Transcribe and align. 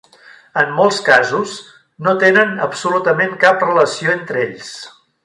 En 0.61 0.71
molts 0.77 1.01
casos, 1.09 1.53
no 2.07 2.15
tenen 2.25 2.57
absolutament 2.69 3.37
cap 3.45 3.67
relació 3.69 4.15
entre 4.19 4.43
ells. 4.49 4.73